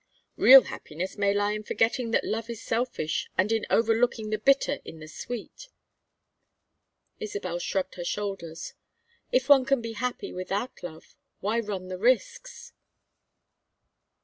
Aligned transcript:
"Real 0.35 0.63
happiness 0.63 1.15
may 1.15 1.31
lie 1.31 1.51
in 1.51 1.61
forgetting 1.61 2.09
that 2.09 2.23
love 2.23 2.49
is 2.49 2.59
selfish, 2.59 3.29
and 3.37 3.51
in 3.51 3.67
overlooking 3.69 4.31
the 4.31 4.39
bitter 4.39 4.79
in 4.83 4.97
the 4.97 5.07
sweet." 5.07 5.67
Isabel 7.19 7.59
shrugged 7.59 7.93
her 7.97 8.03
shoulders. 8.03 8.73
"If 9.31 9.47
one 9.47 9.63
can 9.63 9.79
be 9.79 9.93
happy 9.93 10.33
without 10.33 10.81
love 10.81 11.15
why 11.39 11.59
run 11.59 11.89
the 11.89 11.99
risks?" 11.99 12.73